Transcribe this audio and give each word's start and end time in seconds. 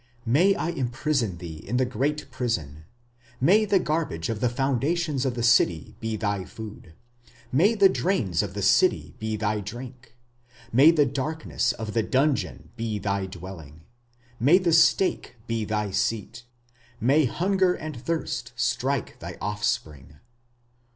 May 0.25 0.55
I 0.55 0.69
imprison 0.69 1.37
thee 1.37 1.57
in 1.57 1.77
the 1.77 1.85
great 1.85 2.31
prison, 2.31 2.85
May 3.39 3.65
the 3.65 3.77
garbage 3.77 4.29
of 4.29 4.39
the 4.39 4.49
foundations 4.49 5.27
of 5.27 5.35
the 5.35 5.43
city 5.43 5.95
be 5.99 6.15
thy 6.15 6.43
food, 6.43 6.93
May 7.51 7.75
the 7.75 7.87
drains 7.87 8.41
of 8.41 8.55
the 8.55 8.63
city 8.63 9.13
be 9.19 9.35
thy 9.35 9.59
drink, 9.59 10.15
May 10.73 10.89
the 10.89 11.05
darkness 11.05 11.71
of 11.73 11.93
the 11.93 12.01
dungeon 12.01 12.69
be 12.75 12.97
thy 12.97 13.27
dwelling, 13.27 13.81
May 14.39 14.57
the 14.57 14.73
stake 14.73 15.35
be 15.45 15.65
thy 15.65 15.91
seat, 15.91 16.45
May 16.99 17.25
hunger 17.25 17.75
and 17.75 17.95
thirst 17.95 18.53
strike 18.55 19.19
thy 19.19 19.37
offspring. 19.39 20.15